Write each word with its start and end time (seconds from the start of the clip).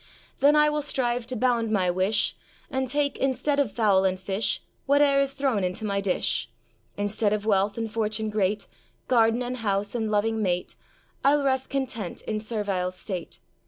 Then 0.39 0.55
I 0.55 0.67
will 0.67 0.81
strive 0.81 1.27
to 1.27 1.35
bound 1.35 1.69
my 1.69 1.91
wish, 1.91 2.35
And 2.71 2.87
take, 2.87 3.19
instead 3.19 3.59
of 3.59 3.71
fowl 3.71 4.03
and 4.03 4.19
fish, 4.19 4.59
Whate'er 4.87 5.19
is 5.19 5.33
thrown 5.33 5.63
into 5.63 5.85
my 5.85 6.01
dish. 6.01 6.49
Instead 6.97 7.33
of 7.33 7.45
wealth 7.45 7.77
and 7.77 7.91
fortune 7.91 8.31
great, 8.31 8.65
Garden 9.07 9.43
and 9.43 9.57
house 9.57 9.93
and 9.93 10.09
loving 10.09 10.41
mate, 10.41 10.75
I'll 11.23 11.43
rest 11.43 11.69
content 11.69 12.23
in 12.23 12.39
servile 12.39 12.89
state. 12.89 13.39